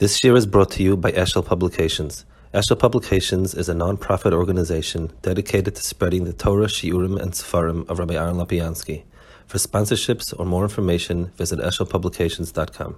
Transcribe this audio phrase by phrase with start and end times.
[0.00, 2.24] This shiur is brought to you by Eshel Publications.
[2.52, 8.00] Eshel Publications is a non-profit organization dedicated to spreading the Torah, Shiurim, and Sefarim of
[8.00, 9.04] Rabbi Aaron Lapiansky.
[9.46, 12.96] For sponsorships or more information, visit eshelpublications.com.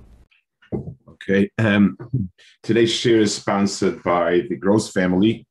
[1.06, 1.50] Okay.
[1.58, 1.98] Um,
[2.62, 5.46] today's shiur is sponsored by the Gross family.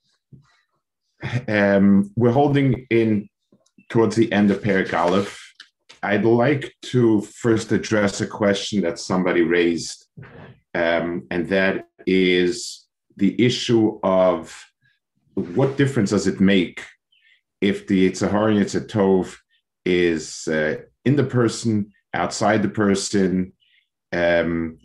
[1.48, 3.30] Um, we're holding in
[3.90, 5.40] towards the end of Perik Aleph.
[6.02, 10.08] I'd like to first address a question that somebody raised
[10.76, 12.86] um, and that is
[13.16, 14.64] the issue of
[15.36, 16.84] what difference does it make
[17.62, 19.38] if the Yitzhahar and Yitzhatov
[19.86, 23.54] is uh, in the person, outside the person?
[24.12, 24.78] Um,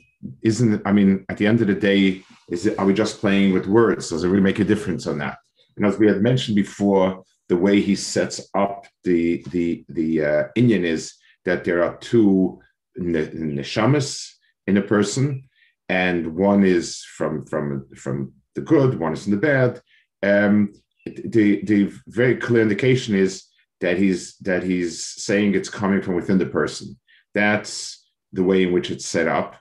[0.42, 3.18] isn't it, I mean, at the end of the day, is it, are we just
[3.18, 4.10] playing with words?
[4.10, 5.38] Does it really make a difference on that?
[5.76, 10.44] And as we had mentioned before, the way he sets up the the the uh,
[10.54, 11.14] Indian is
[11.46, 12.60] that there are two
[12.96, 14.30] neshamas
[14.68, 15.42] in a person,
[15.90, 19.82] and one is from from from the good, one is from the bad.
[20.22, 20.72] Um,
[21.04, 23.44] the the very clear indication is
[23.80, 26.96] that he's that he's saying it's coming from within the person.
[27.34, 29.56] That's the way in which it's set up.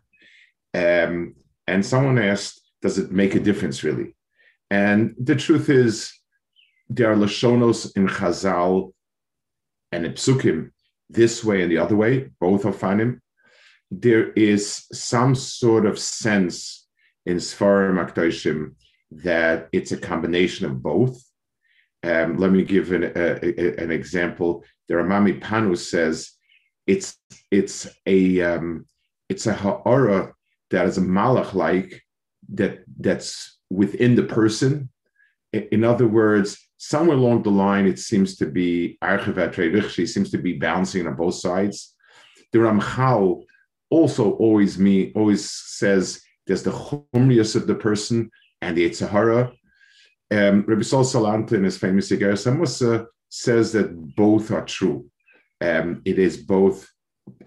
[0.76, 4.16] Um, and someone asked, does it make a difference really?
[4.70, 6.14] And the truth is,
[6.90, 8.94] there are lashonos in Chazal
[9.92, 10.70] and in Psukim
[11.10, 12.30] this way and the other way.
[12.40, 13.02] Both are fine
[13.92, 16.88] there is some sort of sense
[17.26, 18.76] in Sfarim Akdoshim
[19.12, 21.22] that it's a combination of both.
[22.04, 24.64] Um, let me give an, a, an example.
[24.88, 26.32] The Rema MiPano says
[26.88, 27.18] it's
[27.52, 28.86] it's a um,
[29.28, 30.34] it's a ha'ara
[30.72, 32.02] that is a malach like
[32.54, 34.90] that that's within the person.
[35.52, 40.54] In other words, somewhere along the line, it seems to be Archivat seems to be
[40.54, 41.96] balancing on both sides.
[42.54, 43.44] The Ramchal
[43.90, 48.30] also always me always says there's the chumrius of the person
[48.62, 49.52] and the Yitzhahara.
[50.32, 55.06] Um, Rabbi Sol Salanter in his famous Iggeres HaMussar says that both are true.
[55.62, 56.90] Um, it is both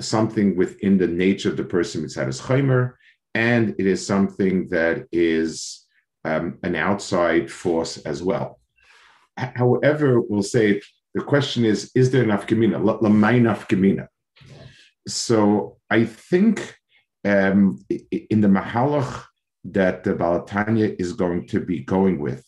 [0.01, 2.95] something within the nature of the person inside his chaimer,
[3.35, 5.87] and it is something that is
[6.25, 8.61] um, an outside force as well.
[9.37, 10.81] However, we'll say
[11.15, 12.81] the question is: Is there enough gemina?
[13.01, 14.09] Lamay enough gemina?
[15.09, 16.75] So I think
[17.23, 17.85] um,
[18.31, 19.25] in the Mahalach
[19.65, 22.43] that the Baal HaTanya is going to be going with,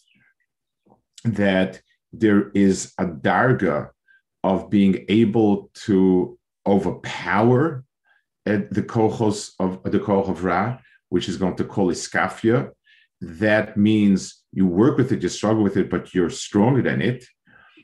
[1.25, 3.91] that there is a darga
[4.43, 7.85] of being able to overpower
[8.47, 10.79] the kochos of the koch of Ra,
[11.11, 12.71] which is going to call iskafia.
[13.21, 17.27] That means you work with it, you struggle with it, but you're stronger than it.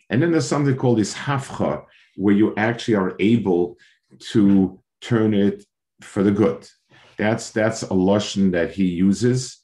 [0.09, 1.85] And then there's something called ishafcha,
[2.17, 3.77] where you actually are able
[4.33, 5.65] to turn it
[6.03, 6.69] for the good.
[7.19, 9.59] That's that's a lashon that he uses.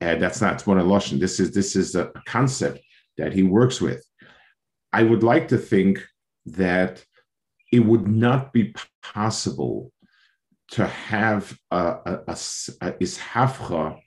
[0.00, 1.20] and that's not one of lashon.
[1.20, 2.80] This is this is a concept
[3.18, 4.04] that he works with.
[4.92, 6.04] I would like to think
[6.46, 7.04] that
[7.72, 9.92] it would not be possible
[10.72, 12.36] to have a, a, a,
[12.86, 13.98] a ishafcha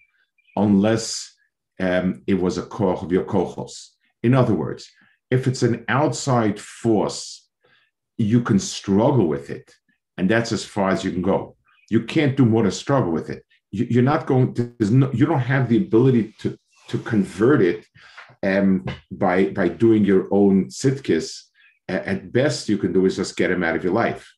[0.56, 1.34] unless
[1.80, 3.90] um, it was a koch of your kochos.
[4.24, 4.90] In other words,
[5.32, 7.48] if it's an outside force,
[8.18, 9.74] you can struggle with it
[10.18, 11.56] and that's as far as you can go.
[11.90, 13.44] You can't do more to struggle with it.
[13.72, 14.54] You, are not going.
[14.56, 15.12] To, no.
[15.12, 16.58] You don't have the ability to
[16.90, 17.86] to convert it
[18.42, 21.42] um, by by doing your own sitkis.
[21.88, 24.34] At best, you can do is just get him out of your life.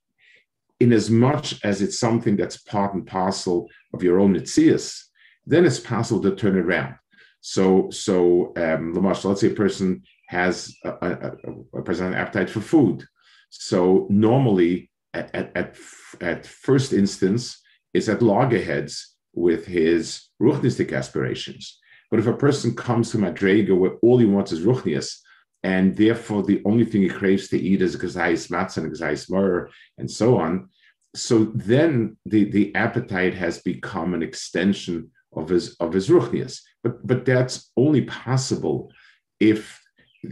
[0.79, 5.01] In as much as it's something that's part and parcel of your own mitzias,
[5.45, 6.95] then it's possible to turn it around.
[7.39, 11.31] So, so um, let's say a person has a, a,
[11.73, 13.05] a, a appetite for food.
[13.49, 14.91] So normally
[15.33, 15.75] at, at,
[16.21, 17.61] at first instance
[17.93, 21.79] is at loggerheads with his ruchnistic aspirations.
[22.09, 25.17] But if a person comes to Madrega where all he wants is ruchnias,
[25.63, 29.69] and therefore the only thing he craves to eat is gazais matzah and gazais mur
[29.97, 30.69] and so on,
[31.15, 36.61] so then the, the appetite has become an extension of his of his ruchnias.
[36.83, 38.91] But but that's only possible
[39.39, 39.81] if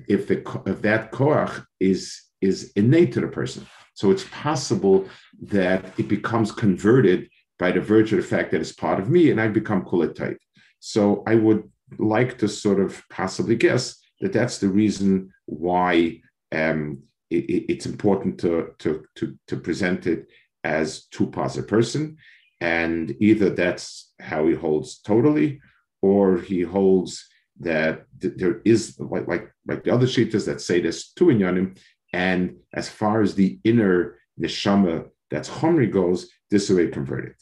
[0.07, 3.65] if the if that koach is is innate to the person.
[3.95, 5.09] So it's possible
[5.41, 9.31] that it becomes converted by the virtue of the fact that it's part of me
[9.31, 10.37] and I become kulatite.
[10.79, 11.63] So I would
[11.97, 16.21] like to sort of possibly guess that that's the reason why
[16.51, 20.27] um, it, it's important to, to, to, to present it
[20.63, 22.17] as two a person.
[22.61, 25.61] And either that's how he holds totally,
[26.01, 27.27] or he holds
[27.59, 31.77] that there is like like like the other shitas that say there's two inyanim,
[32.15, 37.35] and as far as the inner neshama that's chomri goes, this way converted.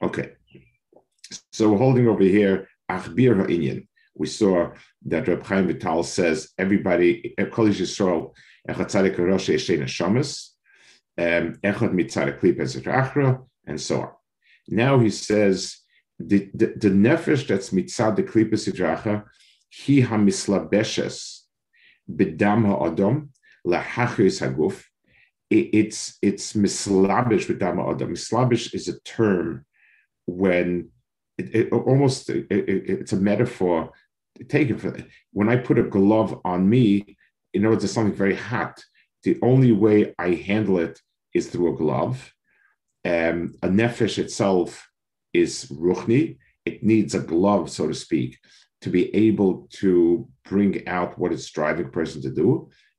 [0.00, 0.34] Okay.
[1.50, 3.88] So we're holding over here, Achbir Ha'inyan.
[4.14, 4.70] We saw
[5.06, 8.34] that Reb Chaim Vital says everybody, Kol Yisrael,
[8.68, 10.50] Echad Tzadik Rosh Yeshen Hashamas,
[11.18, 14.10] um, Echad Mitzadik Klip Ezra and so on.
[14.68, 15.78] Now he says
[16.20, 19.24] the, the, the nefesh that's mitzad the klipas sidracha,
[19.68, 21.40] he hamislabeshes
[22.08, 23.30] bedam ha'adam
[23.66, 24.84] lahachris haguf.
[25.50, 28.10] It's it's mislabish with dama ha'adam.
[28.10, 29.64] Mislabish is a term
[30.26, 30.90] when
[31.38, 33.90] it, it almost it, it's a metaphor
[34.48, 34.96] taken for
[35.32, 37.16] when I put a glove on me.
[37.54, 38.82] In other words, it's something very hot.
[39.22, 41.00] The only way I handle it
[41.34, 42.32] is through a glove.
[43.04, 44.88] Um, a nefesh itself
[45.32, 46.38] is ruchni.
[46.64, 48.38] It needs a glove, so to speak,
[48.82, 52.68] to be able to bring out what it's driving a person to do.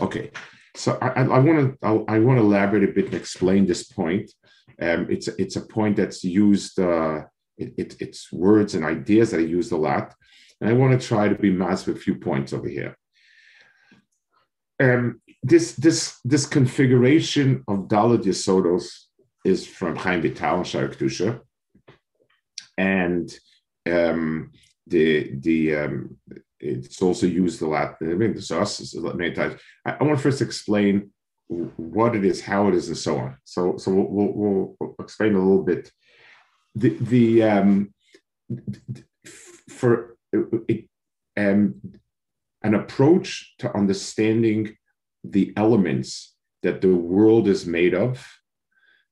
[0.00, 0.30] Okay,
[0.76, 4.30] so I, I want to I want to elaborate a bit and explain this point.
[4.80, 6.80] Um, it's it's a point that's used.
[6.80, 7.22] Uh,
[7.56, 10.14] it, it, it's words and ideas that are used a lot,
[10.60, 12.96] and I want to try to be mass with a few points over here.
[14.80, 18.86] Um, this this this configuration of Dalit Yesodos
[19.44, 21.40] is from Chaim Vital and Shaarei Kedusha,
[22.76, 23.32] and
[23.86, 24.50] um,
[24.86, 26.16] the the um,
[26.64, 27.96] it's also used a lot.
[28.00, 29.60] I mean, so us many times.
[29.86, 31.10] I, I, want to first explain
[31.48, 33.36] what it is, how it is, and so on.
[33.44, 35.90] So so we'll, we'll, we'll explain a little bit.
[36.74, 37.94] The the um,
[39.68, 40.16] for
[40.68, 40.88] it,
[41.36, 41.80] um,
[42.62, 44.76] an approach to understanding
[45.22, 48.26] the elements that the world is made of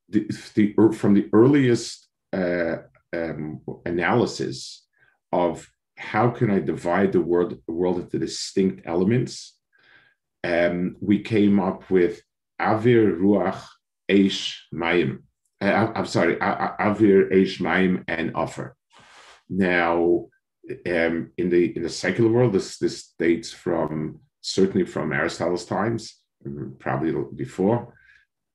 [0.08, 2.76] the, the from the earliest uh,
[3.12, 4.86] um, analysis
[5.32, 5.68] of
[6.02, 9.56] how can I divide the world world into distinct elements,
[10.44, 12.20] um, we came up with
[12.60, 13.62] Avir Ruach
[14.10, 15.22] Eish Mayim.
[15.60, 18.76] Uh, I'm sorry, Avir Eish Mayim and Offer.
[19.48, 20.26] Now,
[20.86, 26.18] um, in the in the secular world, this this dates from certainly from Aristotle's times,
[26.80, 27.94] probably before.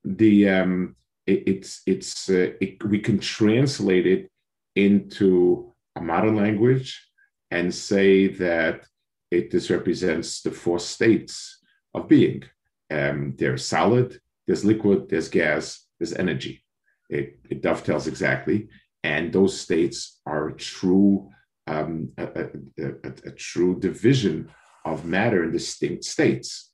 [0.04, 0.96] The um,
[1.26, 4.30] it, it's it's uh, it, we can translate it
[4.76, 7.07] into a modern language
[7.50, 8.86] and say that
[9.30, 11.58] it this represents the four states
[11.94, 12.42] of being.
[12.90, 16.64] Um, there's solid, there's liquid, there's gas, there's energy.
[17.10, 18.68] It, it dovetails exactly,
[19.02, 21.30] and those states are true
[21.66, 22.44] um, a, a,
[22.78, 24.50] a, a, true division
[24.86, 26.72] of matter in distinct states.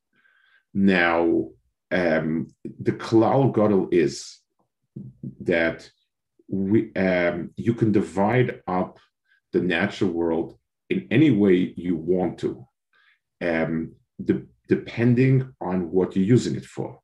[0.72, 1.48] Now,
[1.90, 2.48] um,
[2.80, 4.38] the klal gadol is
[5.40, 5.90] that
[6.48, 8.98] we um, you can divide up
[9.52, 10.58] the natural world
[10.90, 12.66] in any way you want to,
[13.40, 13.92] um,
[14.22, 17.00] de- depending on what you're using it for.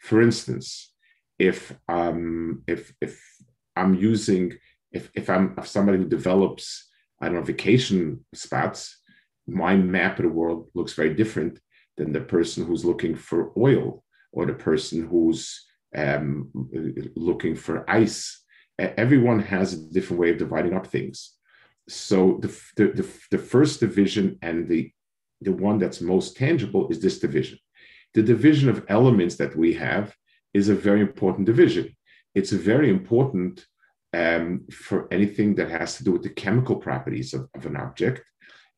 [0.00, 0.92] For instance,
[1.38, 3.20] if um, if if
[3.76, 4.54] I'm using
[4.92, 6.88] if if I'm if somebody who develops
[7.20, 8.98] I don't know vacation spots,
[9.46, 11.58] my map of the world looks very different
[11.96, 15.64] than the person who's looking for oil or the person who's
[15.96, 16.50] um,
[17.14, 18.42] looking for ice.
[18.78, 21.34] Everyone has a different way of dividing up things.
[21.88, 24.90] So the, the, the, the first division and the,
[25.40, 27.58] the one that's most tangible is this division.
[28.14, 30.14] The division of elements that we have
[30.54, 31.94] is a very important division.
[32.34, 33.66] It's very important
[34.12, 38.22] um, for anything that has to do with the chemical properties of, of, an object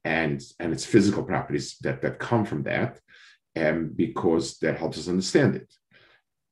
[0.04, 2.98] and, and its physical properties that, that come from that,
[3.54, 5.70] um, because that helps us understand it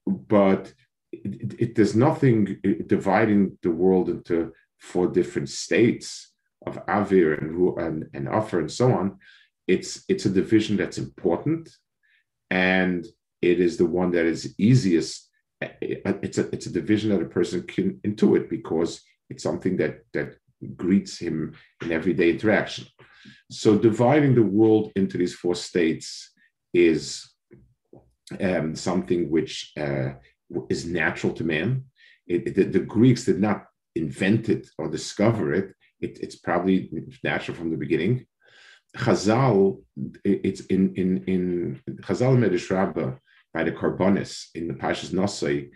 [0.06, 0.73] but
[1.12, 6.32] it, it, there's nothing dividing the world into four different states
[6.66, 9.18] of avir and and, and offer and so on.
[9.66, 11.71] It's it's a division that's important,
[12.50, 13.06] and
[13.40, 15.30] it is the one that is easiest.
[15.61, 20.37] It's a it's a division that a person can intuit because it's something that that
[20.76, 22.87] greets him in everyday interaction.
[23.50, 26.30] So dividing the world into these four states
[26.73, 27.35] is
[28.40, 30.11] um, something which uh,
[30.68, 31.85] is natural to man.
[32.26, 35.74] It, the, Greeks did not invent it or discover it.
[36.00, 36.90] It it's probably
[37.22, 38.26] natural from the beginning.
[38.96, 39.82] Chazal,
[40.24, 43.16] it's in in in Chazal Medrash Rabbah
[43.52, 45.70] by the korbanos in the Pashas Nosai.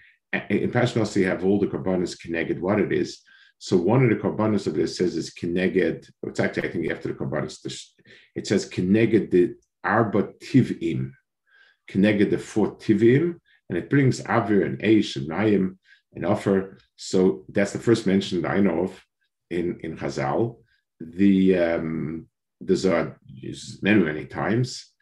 [0.50, 3.22] In Pashas Nosai, have all the korbanos connected what it is,
[3.58, 6.08] So one of the korbanos of this says is connected.
[6.22, 7.58] It's actually I think after the korbanos.
[8.34, 11.12] It says connected the arba tivim,
[11.88, 13.37] connected the four tivim,
[13.68, 15.76] and it brings avir and eish and mayim
[16.14, 16.78] and offer.
[16.96, 19.04] So that's the first mention that I know of
[19.50, 20.57] in in Chazal.
[21.00, 22.26] The um,
[22.61, 24.93] the Zohar used many many times,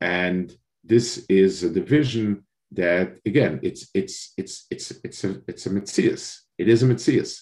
[0.00, 0.54] and
[0.84, 6.38] this is a division that again it's it's it's it's it's a it's a mitzias.
[6.58, 7.40] It is a mitzias.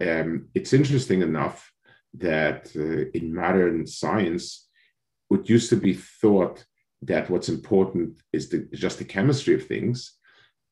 [0.00, 1.70] Um, it's interesting enough
[2.14, 4.68] that uh, in modern science,
[5.28, 6.64] what used to be thought
[7.02, 10.14] that what's important is the, just the chemistry of things.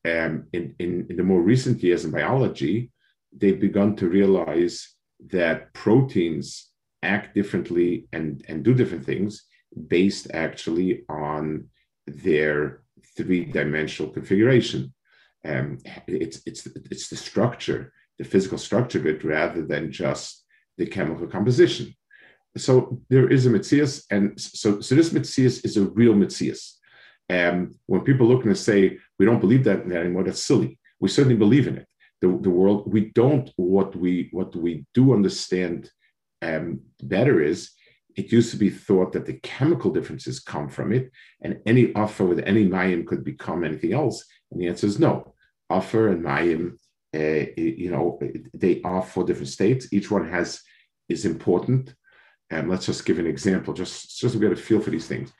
[0.05, 2.91] Um, in, in, in the more recent years in biology,
[3.31, 4.95] they've begun to realize
[5.31, 6.69] that proteins
[7.01, 9.43] act differently and, and do different things
[9.87, 11.67] based actually on
[12.07, 12.81] their
[13.17, 14.93] three-dimensional configuration.
[15.45, 20.45] Um, it's, it's, it's the structure, the physical structure of it, rather than just
[20.77, 21.93] the chemical composition.
[22.55, 26.73] So there is a Metzias, and so, so this Metzias is a real Metzias.
[27.29, 30.77] Um, when people look and say, we don't believe that anymore, that's silly.
[30.99, 31.87] We certainly believe in it.
[32.23, 35.89] The, the world, we don't, what we, what we do understand
[36.41, 36.67] um,
[37.15, 37.59] better is
[38.15, 41.11] it used to be thought that the chemical differences come from it,
[41.43, 44.17] and any offer with any mayim could become anything else.
[44.49, 45.33] And the answer is no.
[45.69, 46.63] Offer and mayim,
[47.15, 48.05] uh, you know,
[48.53, 49.91] they are four different states.
[49.91, 50.61] Each one has
[51.09, 51.93] is important.
[52.49, 55.31] And let's just give an example, just just to get a feel for these things.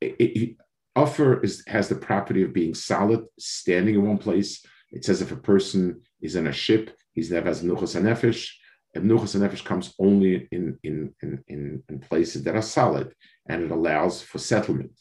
[0.00, 0.56] It, it,
[0.96, 4.64] offer is has the property of being solid, standing in one place.
[4.90, 8.50] It says if a person is in a ship, he's never has nuchas and nefesh.
[8.96, 13.14] Menuchas Nefesh comes only in, in, in, in, places that are solid
[13.48, 14.92] and it allows for settlement.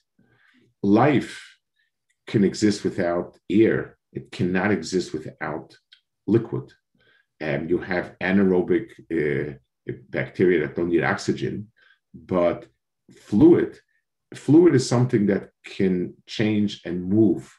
[0.83, 1.57] Life
[2.27, 5.75] can exist without air, it cannot exist without
[6.27, 6.71] liquid.
[7.39, 9.53] And you have anaerobic uh,
[10.09, 11.71] bacteria that don't need oxygen,
[12.13, 12.67] but
[13.11, 13.79] fluid,
[14.35, 17.51] fluid is something that can change and move.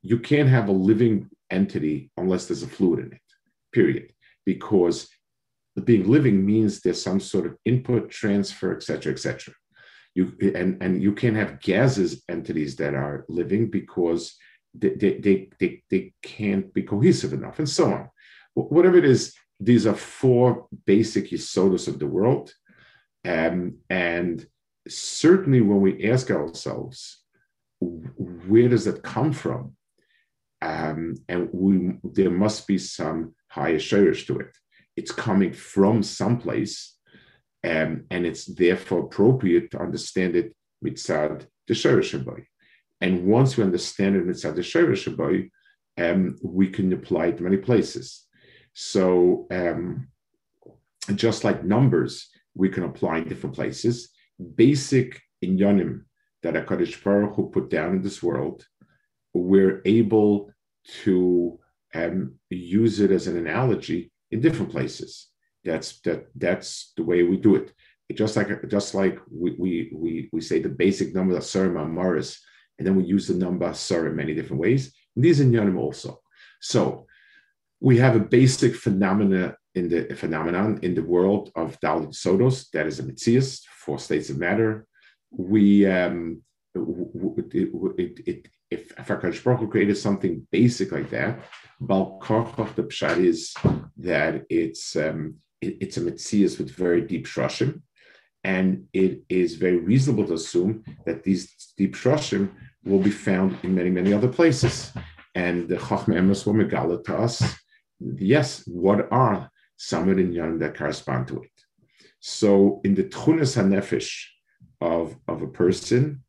[0.00, 3.20] You can't have a living entity unless there's a fluid in it,
[3.72, 4.12] period,
[4.44, 5.08] because
[5.84, 9.54] being living means there's some sort of input transfer, et cetera, et cetera.
[10.14, 14.34] You, and, and you can't have gases entities that are living because
[14.72, 18.08] they, they, they, they can't be cohesive enough and so on.
[18.54, 22.52] Whatever it is, these are four basic yisodos of the world.
[23.26, 24.46] Um, and
[24.88, 27.22] certainly when we ask ourselves,
[27.80, 29.76] where does that come from?
[30.62, 34.56] Um, and we, there must be some higher shirish to it
[34.96, 36.94] it's coming from someplace,
[37.62, 42.14] um, and it's therefore appropriate to understand it mitzad the Sherish
[43.00, 45.06] And once we understand it mitzad the Sherish
[45.98, 48.24] um, we can apply it to many places.
[48.72, 50.08] So um,
[51.14, 54.10] just like numbers, we can apply in different places.
[54.54, 56.04] Basic inyanim
[56.42, 58.66] that HaKadosh Baruch Hu put down in this world,
[59.42, 60.50] we're able
[61.02, 61.58] to
[61.94, 65.28] um, use it as an analogy in different places.
[65.64, 67.72] That's that that's the way we do it.
[68.08, 71.86] it just like just like we we we, we say the basic number of Sarah
[71.88, 72.40] Morris,
[72.78, 74.94] and then we use the number Sarah in many different ways.
[75.14, 76.20] And these in Yonim also.
[76.60, 77.06] So
[77.80, 82.86] we have a basic phenomena in the phenomenon in the world of Dalit Sodos, that
[82.86, 84.86] is a Mitzias, four states of matter.
[85.30, 86.42] We um,
[86.76, 87.68] it,
[87.98, 91.40] it, it, if HaKadosh Baruch Hu created something basic like that,
[91.80, 93.54] Bal Korchoch, the pshat is
[93.98, 97.82] that it's um, it, it's a mitzias with very deep shroshim,
[98.44, 102.50] and it is very reasonable to assume that these deep shroshim
[102.84, 104.92] will be found in many many other places.
[105.34, 107.42] And the Chachma Emes to us,
[108.00, 111.50] yes, what are some of the inyan that correspond to it?
[112.20, 114.24] So in the Tchunas HaNefesh
[114.80, 116.22] of, of a person,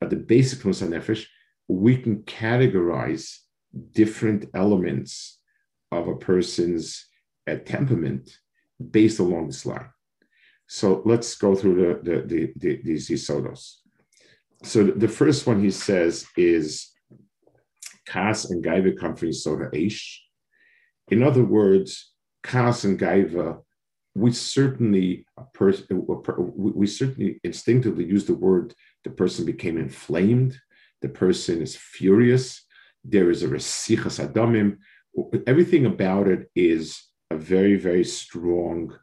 [0.00, 1.26] at the basic Tchunas HaNefesh,
[1.68, 3.36] we can categorize
[3.92, 5.38] different elements
[5.92, 7.06] of a person's
[7.48, 8.30] uh, temperament
[8.90, 9.90] based along this line.
[10.66, 13.76] So let's go through the, the, the, the these isodos.
[14.62, 16.90] So the first one he says is
[18.06, 20.18] Kas and Gaiva come from Yisoda Eish.
[21.08, 23.60] In other words, Kas and Gaiva,
[24.14, 26.04] we certainly a person
[26.56, 30.58] we certainly instinctively use the word the person became inflamed
[31.00, 32.64] the person is furious.
[33.04, 34.78] There is a resichas adamim.
[35.46, 38.96] Everything about it is a very, very strong,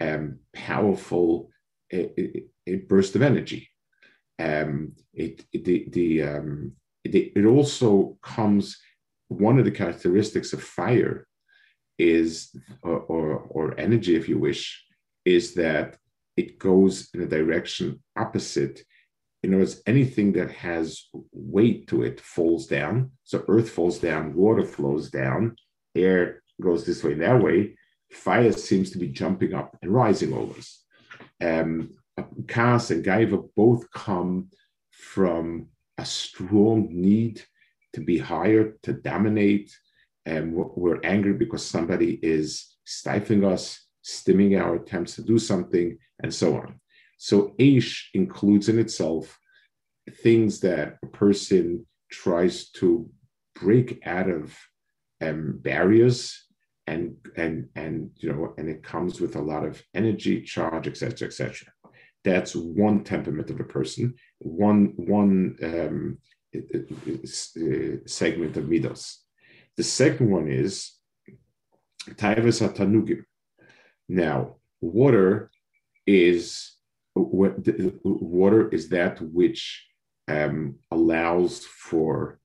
[0.00, 1.50] um, powerful
[1.90, 3.68] it, it, burst of energy.
[4.38, 6.72] Um, it, the, the, um,
[7.04, 8.78] it, it also comes,
[9.28, 11.26] one of the characteristics of fire
[11.98, 14.84] is, or, or, or energy, if you wish,
[15.24, 15.98] is that
[16.36, 18.82] it goes in a direction opposite.
[19.42, 23.10] In other words, anything that has weight to it falls down.
[23.24, 25.56] So earth falls down, water flows down,
[25.96, 27.76] air goes this way, and that way.
[28.12, 30.80] Fire seems to be jumping up and rising always.
[31.42, 31.90] Um,
[32.46, 34.50] Kas and Gaiva both come
[34.90, 35.68] from
[35.98, 37.42] a strong need
[37.94, 39.76] to be higher, to dominate.
[40.26, 46.32] And we're angry because somebody is stifling us, stemming our attempts to do something, and
[46.32, 46.80] so on.
[47.22, 49.38] So Aish includes in itself
[50.24, 53.08] things that a person tries to
[53.54, 54.58] break out of
[55.20, 56.44] um, barriers
[56.88, 61.28] and and and you know and it comes with a lot of energy charge etc
[61.28, 61.72] etc
[62.24, 64.14] that's one temperament of a person.
[64.40, 66.18] One one um,
[66.52, 69.18] uh, segment of midos
[69.76, 70.90] the second one is
[72.16, 73.26] taivas
[74.08, 75.50] now water
[76.04, 76.71] is
[77.14, 77.58] what
[78.04, 79.86] water is that which
[80.28, 82.38] um, allows for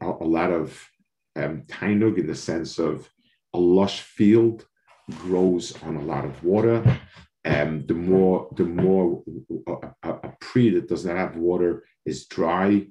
[0.00, 0.88] a, a lot of
[1.36, 3.08] um, tainug in the sense of
[3.54, 4.66] a lush field
[5.10, 7.00] grows on a lot of water.
[7.44, 9.22] Um, the more the more
[9.66, 12.86] a, a, pre that does not have water is dry,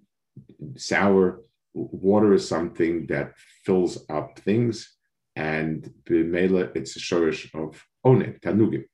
[0.76, 1.42] sour.
[1.76, 3.34] Water is something that
[3.64, 4.98] fills up things,
[5.36, 8.86] and b'mela it's a shorish of onek tanugim.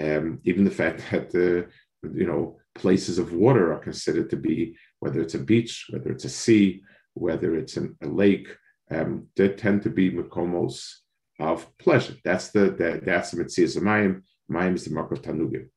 [0.00, 1.68] Um, even the fact that the
[2.02, 6.24] you know places of water are considered to be whether it's a beach, whether it's
[6.24, 6.82] a sea,
[7.14, 8.48] whether it's an, a lake,
[8.90, 10.92] um, there tend to be makomos
[11.38, 12.14] of pleasure.
[12.24, 14.22] That's the, the that's the mitzvah of mayim.
[14.50, 15.68] Mayim is the mark of tanugim.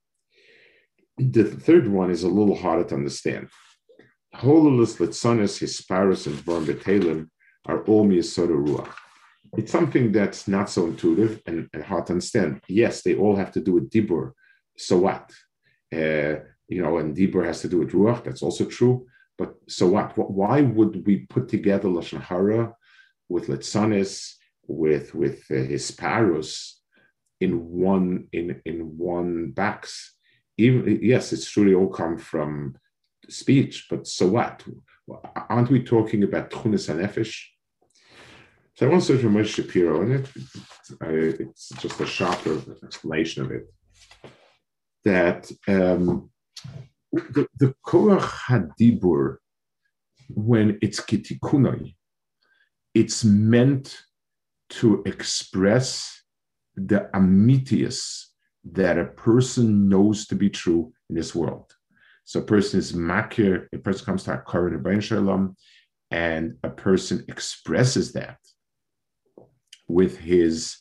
[1.17, 3.49] The third one is a little harder to understand.
[4.35, 7.29] Hololus, Litzonis, Hisparus, and Betelim
[7.67, 8.93] are all miyasoda ruach.
[9.55, 12.61] It's something that's not so intuitive and, and, hard to understand.
[12.67, 14.31] Yes, they all have to do with dibur.
[14.77, 15.31] So what?
[15.93, 18.23] Uh, you know, and dibur has to do with ruach.
[18.23, 19.05] That's also true.
[19.37, 20.17] But so what?
[20.17, 22.73] Why would we put together lashon hara
[23.29, 24.33] with Litzanis,
[24.67, 26.73] with with uh, Hisparus
[27.41, 30.15] in one in in one box.
[30.57, 32.75] Even yes, it's truly all come from
[33.29, 34.63] speech, but so what?
[35.49, 37.35] Aren't we talking about Tchunis and Nefesh?
[38.75, 43.51] So I to say from Moshe Shapiro, and it, it's just a sharper explanation of
[43.51, 43.67] it,
[45.05, 46.31] that um,
[47.11, 49.37] the, the Koach Hadibur,
[50.29, 51.93] when it's Kitikunai,
[52.95, 54.01] it's meant
[54.69, 56.23] to express
[56.75, 58.33] the amitius
[58.71, 61.71] that a person knows to be true in this world.
[62.23, 65.55] So a person is makir, a person comes to Akar and Shalom,
[66.09, 68.37] and a person expresses that
[69.93, 70.77] with his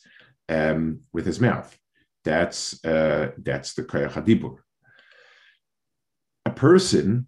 [0.49, 1.77] um, with his mouth.
[2.23, 4.57] That's uh, that's the Kaya Hadibur.
[6.45, 7.27] A person,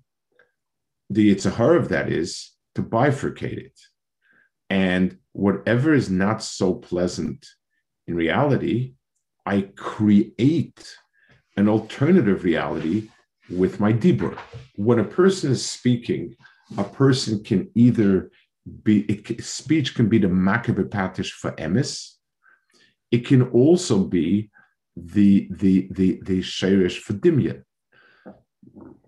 [1.09, 3.79] the Yitzhahar of that is to bifurcate it
[4.69, 7.45] and whatever is not so pleasant
[8.07, 8.93] in reality,
[9.45, 10.95] I create
[11.57, 13.09] an alternative reality
[13.49, 14.37] with my dibur.
[14.75, 16.35] When a person is speaking,
[16.77, 18.31] a person can either
[18.83, 22.13] be it, speech can be the makabepatish for emis.
[23.11, 24.49] It can also be
[24.95, 27.63] the the the the shirish for dimya.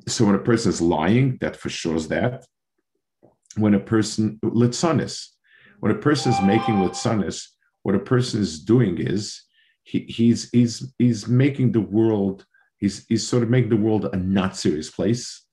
[0.07, 2.45] So when a person is lying, that for sure is that.
[3.55, 5.29] When a person litzanis,
[5.79, 7.47] when a person is making litzanis,
[7.83, 9.41] what a person is doing is
[9.83, 12.45] he, he's he's he's making the world
[12.77, 15.43] he's he's sort of making the world a not serious place.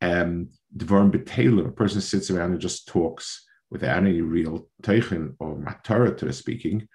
[0.00, 5.56] Um, Dvarim B'Taylor, a person sits around and just talks without any real teichen or
[5.56, 6.88] matara speaking.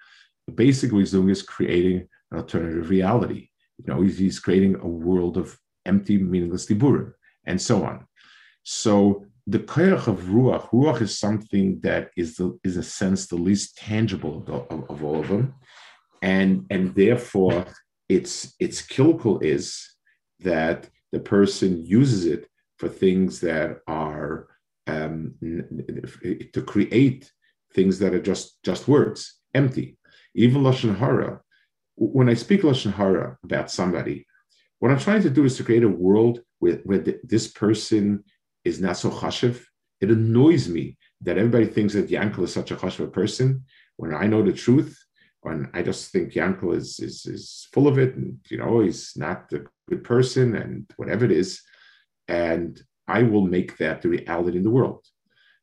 [0.54, 3.48] Basically, he's doing is creating an alternative reality.
[3.78, 7.12] You know, he's, he's creating a world of empty, meaningless diburim,
[7.46, 8.06] and so on.
[8.62, 13.36] So the koyach of ruach, ruach is something that is the is a sense the
[13.36, 15.54] least tangible of, of, of all of them,
[16.22, 17.66] and and therefore
[18.08, 19.86] its its kilkul is
[20.40, 22.48] that the person uses it
[22.84, 24.46] for things that are
[24.86, 25.34] um,
[26.52, 27.32] to create
[27.72, 29.96] things that are just just words, empty.
[30.34, 31.40] Even lashon hara.
[31.96, 34.26] When I speak lashon hara about somebody,
[34.80, 38.22] what I'm trying to do is to create a world where, where this person
[38.66, 39.64] is not so chashiv.
[40.02, 43.64] It annoys me that everybody thinks that Yankel is such a chashiv person
[43.96, 44.92] when I know the truth.
[45.40, 49.12] When I just think Yankel is, is is full of it, and you know he's
[49.16, 51.62] not a good person, and whatever it is,
[52.28, 55.04] and I will make that the reality in the world.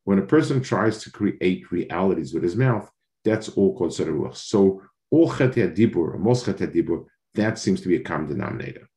[0.03, 2.89] When a person tries to create realities with his mouth,
[3.23, 4.35] that's all considered ruach.
[4.35, 8.87] So all chet dibur, most chet dibur, that seems to be a common denominator.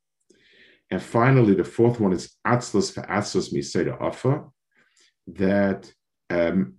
[0.90, 4.48] And finally, the fourth one is atzlas for atzlas miseda offer,
[5.26, 5.92] that
[6.30, 6.74] um,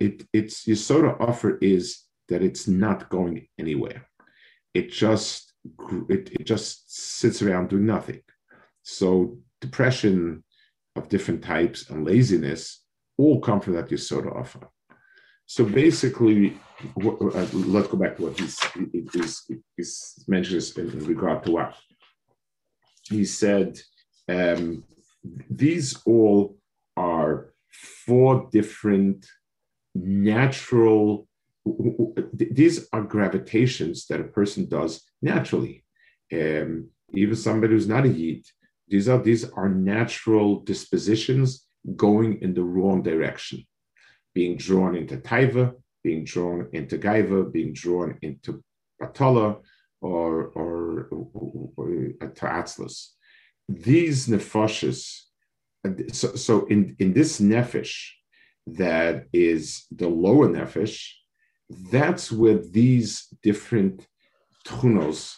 [0.00, 4.08] it, it's Yisoda offer is that it's not going anywhere.
[4.74, 5.52] It just
[6.08, 8.20] it, it just sits around doing nothing.
[8.82, 10.44] So depression
[10.96, 12.84] of different types and laziness
[13.16, 14.68] all come from that Yisoda offer.
[15.46, 16.56] So basically,
[16.96, 18.58] uh, let's go back to what he's,
[19.12, 21.74] he's, he's mentioned in regard to what
[23.08, 23.80] he said.
[24.28, 24.84] Um,
[25.50, 26.56] these all
[26.96, 27.52] are
[28.06, 29.26] four different
[29.94, 31.28] natural
[32.32, 35.84] these are gravitations that a person does naturally.
[36.32, 38.46] Um, even somebody who's not a yid,
[38.90, 43.64] these are these are natural dispositions going in the wrong direction,
[44.34, 45.72] being drawn into taiva,
[46.02, 48.62] being drawn into gaiva, being drawn into
[49.00, 49.60] batala
[50.00, 53.10] or or, or, or to atzlus.
[53.68, 55.20] These nefashis,
[56.12, 58.10] so, so in, in this nefesh
[58.66, 61.10] that is the lower nefesh,
[61.92, 64.06] that's where these different
[64.66, 65.36] tunos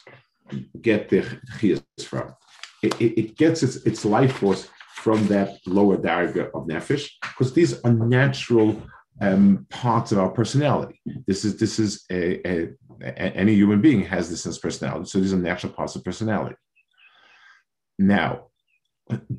[0.80, 1.24] get their
[1.58, 2.34] chiyas from.
[2.82, 7.80] It, it, gets its, its life force from that lower darga of nefesh, because these
[7.82, 8.82] are natural
[9.20, 11.00] um, parts of our personality.
[11.26, 12.68] This is this is a, a,
[13.02, 15.06] a, any human being has this as personality.
[15.08, 16.56] So these are natural parts of personality.
[17.98, 18.48] Now,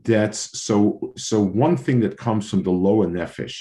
[0.03, 3.60] that's so so one thing that comes from the lower nefesh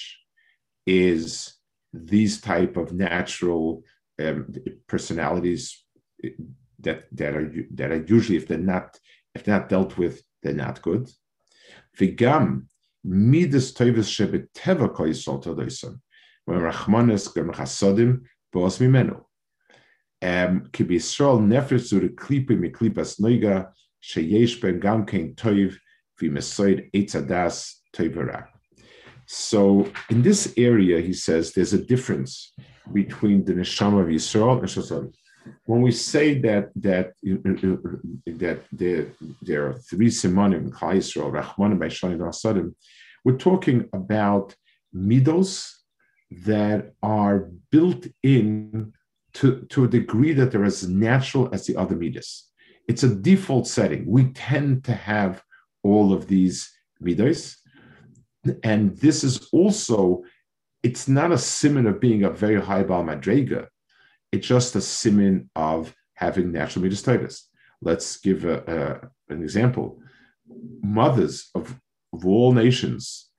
[0.87, 1.55] is
[1.93, 3.83] these type of natural
[4.21, 4.53] um,
[4.87, 5.85] personalities
[6.81, 8.99] that that are that are usually if they're not
[9.35, 11.11] if not dealt with they're not good.
[11.99, 12.67] Vigam
[13.05, 16.01] midas toivus shebeteva koisol todoisam
[16.45, 19.23] when rachmanis gem chasodim boas mimenu.
[20.73, 25.77] Ki b'Yisrael nefesh zu reklipi miklipas noiga sheyesh ben gam kein toiv
[26.21, 28.47] v'mesoid etzadas toivera.
[29.27, 32.53] So in this area, he says there's a difference
[32.93, 35.15] between the neshama of Yisrael and Shazam.
[35.65, 39.07] When we say that that that there,
[39.43, 42.75] there are three simonim, Klal Yisrael, Rachmanim, Baishanim, Rasadim,
[43.25, 44.55] we're talking about
[44.95, 45.71] midos
[46.31, 48.93] that are built in
[49.35, 52.51] to, to a degree that they're as natural as the other midas.
[52.89, 54.05] It's a default setting.
[54.07, 55.43] We tend to have
[55.83, 56.71] all of these
[57.03, 57.57] midos,
[58.63, 60.23] and this is also,
[60.83, 63.69] it's not a simon of being a very high Baal Madrega.
[64.33, 67.49] It's just a simon of having natural midas
[67.81, 70.01] Let's give a, a, an example.
[70.83, 71.79] Mothers of,
[72.13, 73.31] of all nations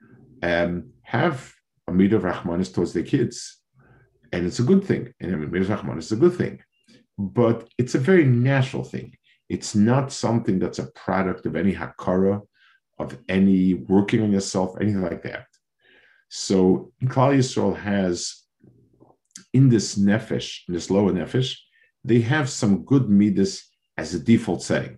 [0.42, 1.54] um, have
[1.88, 3.60] a midah of Rahmanis towards their kids.
[4.32, 5.14] And it's a good thing.
[5.20, 6.62] And a midah of Rahmanis is a good thing.
[7.18, 9.16] But it's a very natural thing.
[9.50, 12.42] It's not something that's a product of any hakara
[13.00, 15.48] of any working on yourself, anything like that.
[16.30, 18.43] So Klal Yisrael has
[19.54, 21.56] in this nefesh, in this lower nefesh,
[22.04, 24.98] they have some good midas as a default setting.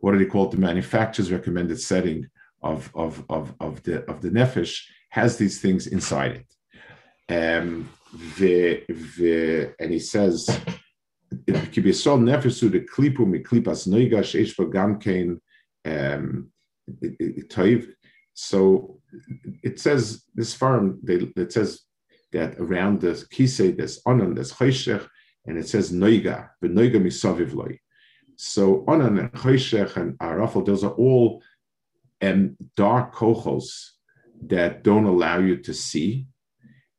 [0.00, 0.52] What do they call it?
[0.52, 2.26] The manufacturer's recommended setting
[2.62, 6.50] of, of, of, of the of the nefesh has these things inside it.
[7.28, 7.88] Um,
[8.38, 8.84] the,
[9.16, 10.46] the, and he says,
[11.46, 15.40] nefesh the klipu miklipas noiga sheish gamkein
[15.86, 16.50] um,
[18.34, 19.00] so
[19.62, 20.98] it says this farm.
[21.02, 21.80] They, it says
[22.34, 25.06] that around the kisei there's onan, there's choshech,
[25.46, 27.78] and it says noiga, but noiga misaviv loy.
[28.36, 31.42] So onan and choshech and arafel, those are all
[32.20, 33.66] um, dark kochos
[34.46, 36.26] that don't allow you to see,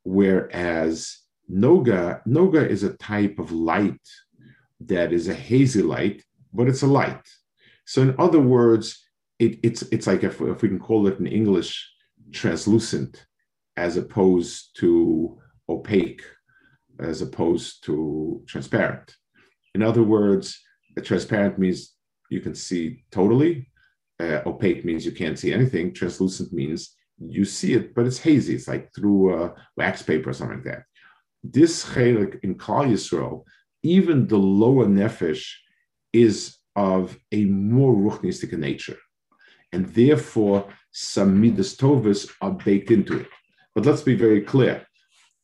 [0.04, 1.18] whereas
[1.52, 4.08] noga noga is a type of light
[4.80, 7.28] that is a hazy light, but it's a light.
[7.86, 9.06] So in other words,
[9.38, 11.92] it, it's it's like if, if we can call it in English
[12.32, 13.26] translucent
[13.78, 16.22] as opposed to opaque
[17.00, 19.16] as opposed to transparent.
[19.74, 20.62] In other words,
[21.04, 21.94] transparent means
[22.30, 23.70] you can see totally.
[24.20, 25.94] Uh, opaque means you can't see anything.
[25.94, 28.56] Translucent means you see it, but it's hazy.
[28.56, 30.84] It's like through wax paper or something like that.
[31.44, 33.44] This chelik in Klal Yisrael,
[33.84, 35.52] even the lower nefesh,
[36.14, 38.98] is of a more ruchnistic nature
[39.76, 43.28] and therefore some midas tovas are baked into it.
[43.76, 44.88] But let's be very clear: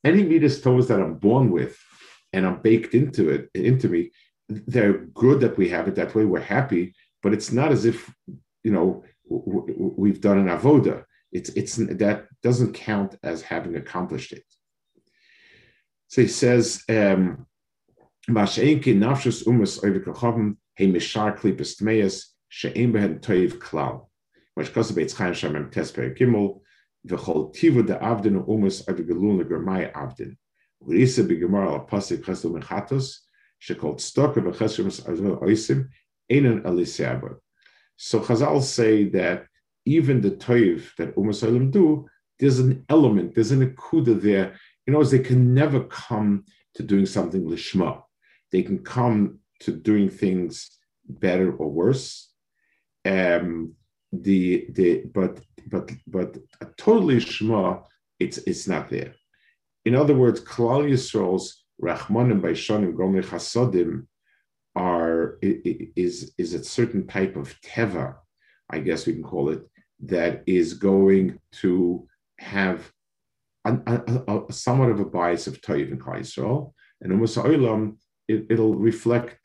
[0.03, 1.77] any midas tovas that I'm born with
[2.33, 4.11] and are baked into it, into me,
[4.49, 6.25] they're good that we have it that way.
[6.25, 8.09] We're happy, but it's not as if
[8.63, 11.03] you know we've done an avoda.
[11.31, 14.43] It's it's that doesn't count as having accomplished it.
[16.07, 17.47] So he says, um,
[18.29, 18.97] Mash'enki
[27.07, 28.63] nafshus umas oivikachavim he mishar klipes tmeis she'em behen toiv klal.
[28.63, 30.37] Which goes about Chaim Shem Tesper Gimel, v'chol tivu de avdin umas oivigalun legermai avdin.
[30.83, 33.19] Urisa b'gemar al pasik chesdu mechatos,
[33.61, 35.89] shekol stoker v'chesrumas azvel oisim,
[36.31, 37.37] enan aliseabot.
[37.97, 39.45] So Chazal say that
[39.85, 42.07] even the toiv that umus Umas do,
[42.39, 44.55] there's an element, there's an akuda there.
[44.87, 48.01] You know, they can never come to doing something lishma.
[48.51, 50.71] They can come to doing things
[51.07, 52.31] better or worse.
[53.05, 53.75] Um,
[54.11, 57.83] the the but but but a totally shma,
[58.19, 59.13] it's it's not there.
[59.85, 64.05] In other words, Klal Yisrael's Rachmanim by Shonim Gomer Chasodim
[64.75, 68.15] are is is a certain type of teva,
[68.69, 69.63] I guess we can call it,
[70.01, 72.07] that is going to
[72.39, 72.91] have
[73.65, 77.97] a, a, a somewhat of a bias of Toiv and Yisrael, and Umas Olam,
[78.27, 79.39] it, it'll reflect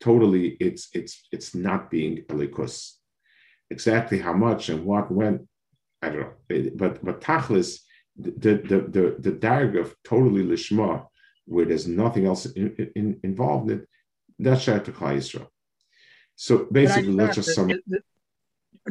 [0.00, 2.94] totally it's it's it's not being elikus.
[3.70, 5.48] Exactly how much and what when,
[6.02, 6.72] I don't know.
[6.76, 7.80] But but Tachlis,
[8.16, 11.06] the the the the darg of totally lishma,
[11.46, 13.88] where there's nothing else in, in, involved in it,
[14.38, 15.48] that's Shayat Yisrael.
[16.36, 17.70] So basically, let's just sum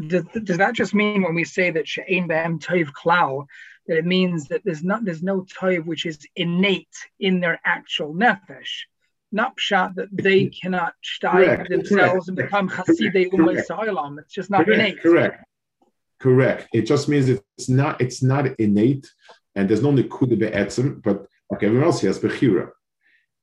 [0.08, 3.46] does, does that just mean when we say that she'ein be'em toiv klau,
[3.88, 8.14] that it means that there's not there's no toiv which is innate in their actual
[8.14, 8.86] nefesh,
[9.32, 12.28] not pshat that they cannot steig themselves correct.
[12.28, 14.20] and become chasidei umay sa'ilam.
[14.20, 15.02] It's just not correct, innate.
[15.02, 15.46] Correct.
[16.20, 16.67] Correct.
[16.74, 19.10] It just means it's not it's not innate,
[19.56, 22.70] and there's no nikuda be'etzim, but like everyone else, he has bechira.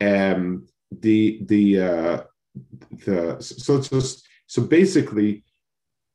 [0.01, 2.23] Um, the the uh,
[3.05, 5.45] the so it's just so basically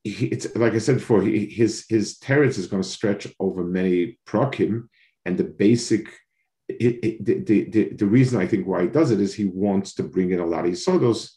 [0.03, 3.63] he, it's like I said before, he, his his teretz is going to stretch over
[3.63, 4.89] many prokim,
[5.25, 6.07] and the basic,
[6.67, 9.93] it, it, the, the, the reason I think why he does it is he wants
[9.95, 11.32] to bring in a lot of yisodos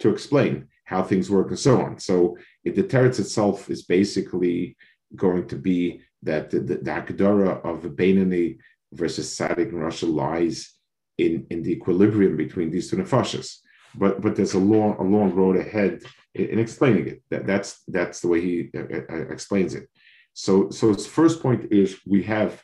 [0.00, 1.98] to explain how things work and so on.
[1.98, 4.76] So if the teretz itself is basically
[5.14, 8.58] going to be that the, the, the of Benini
[8.92, 10.72] versus Sadik and Rasha lies
[11.18, 13.58] in, in the equilibrium between these two nefashas.
[13.94, 16.02] But but there's a long a long road ahead
[16.34, 17.22] in explaining it.
[17.30, 19.88] That, that's that's the way he uh, uh, uh, explains it.
[20.34, 22.62] So so his first point is we have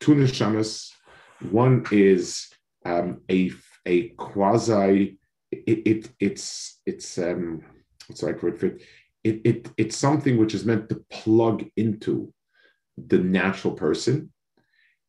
[0.00, 0.90] two neshamas.
[1.50, 2.48] One is
[2.84, 3.52] um, a
[3.86, 5.18] a quasi.
[5.50, 7.62] It, it it's it's um
[8.06, 8.82] what's the right word for it?
[9.22, 12.32] It, it it's something which is meant to plug into
[12.96, 14.32] the natural person,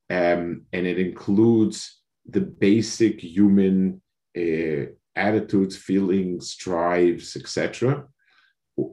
[0.10, 4.02] um, and it includes the basic human
[4.38, 8.06] uh, attitudes, feelings, drives, etc.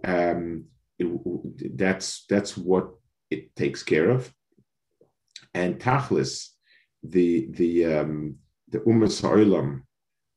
[0.05, 0.65] Um,
[1.75, 2.91] that's that's what
[3.31, 4.33] it takes care of.
[5.55, 6.52] And tachlis,
[7.03, 8.37] the the um,
[8.69, 9.83] the umas olam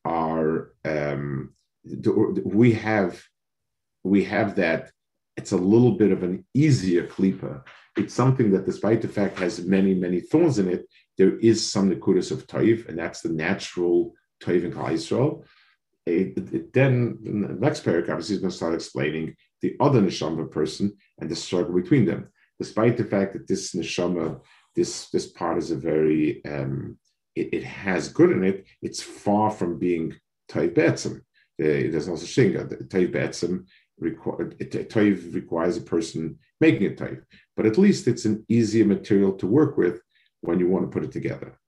[0.04, 3.22] are um, the, we have
[4.04, 4.90] we have that.
[5.36, 7.62] It's a little bit of an easier klipa.
[7.98, 10.86] It's something that, despite the fact has many many thorns in it,
[11.18, 15.44] there is some nekudas of toiv, and that's the natural toiv in Israel
[16.06, 20.96] it, it then the next paragraph is going to start explaining the other neshama person
[21.18, 22.28] and the struggle between them.
[22.58, 24.40] Despite the fact that this neshama,
[24.76, 26.98] this this part is a very um,
[27.34, 28.66] it, it, has good in it.
[28.82, 30.14] It's far from being
[30.50, 31.22] toiv betzim.
[31.58, 32.52] There's no such thing.
[32.52, 33.64] Toiv betzim
[34.00, 37.22] toiv requires a person making it toiv,
[37.56, 40.00] but at least it's an easier material to work with
[40.42, 41.58] when you want to put it together.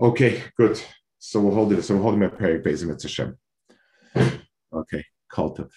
[0.00, 0.82] Okay, good.
[1.18, 1.82] So we'll hold it.
[1.82, 3.38] So we're holding my Perik Bezim Hashem.
[4.74, 5.70] Okay, Kultiv.